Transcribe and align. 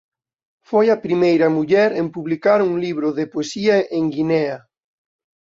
Foi 0.69 0.85
a 0.95 1.01
primeira 1.05 1.47
muller 1.57 1.89
en 2.01 2.07
publicar 2.15 2.59
un 2.69 2.73
libro 2.85 3.07
de 3.17 3.25
poesía 3.33 3.75
en 3.97 4.03
Guinea. 4.15 4.57